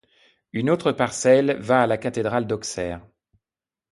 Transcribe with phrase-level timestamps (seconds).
[0.51, 3.05] Une autre parcelle va à la cathédrale d'Auxerre.